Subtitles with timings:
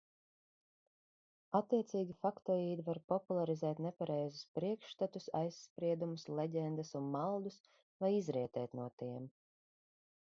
[1.57, 7.59] Attiecīgi faktoīdi var popularizēt nepareizus priekšstatus, aizspriedumus, leģendas un maldus,
[8.05, 9.29] vai izrietēt no tiem.